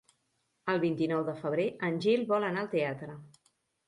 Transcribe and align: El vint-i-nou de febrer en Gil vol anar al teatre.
El 0.71 0.79
vint-i-nou 0.83 1.19
de 1.27 1.35
febrer 1.41 1.65
en 1.89 1.99
Gil 2.05 2.23
vol 2.31 2.47
anar 2.47 2.63
al 2.65 2.71
teatre. 2.73 3.19